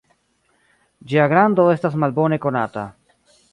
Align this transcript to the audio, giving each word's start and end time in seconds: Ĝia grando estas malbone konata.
Ĝia 1.11 1.27
grando 1.35 1.67
estas 1.75 1.99
malbone 2.05 2.43
konata. 2.49 2.89